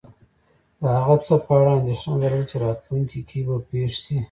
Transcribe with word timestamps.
د 0.79 0.81
هغه 0.97 1.15
څه 1.25 1.35
په 1.45 1.51
اړه 1.59 1.71
انېښنه 1.79 2.15
لرل 2.23 2.43
چی 2.49 2.57
راتلونکي 2.65 3.19
کې 3.29 3.39
به 3.47 3.55
پیښ 3.69 3.91
شې 4.03 4.17